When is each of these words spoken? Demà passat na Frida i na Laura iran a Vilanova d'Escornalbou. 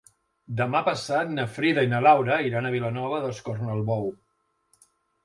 Demà 0.59 0.79
passat 0.85 1.27
na 1.33 1.43
Frida 1.57 1.83
i 1.87 1.91
na 1.91 1.99
Laura 2.05 2.37
iran 2.47 2.69
a 2.71 2.71
Vilanova 2.77 3.21
d'Escornalbou. 3.27 4.09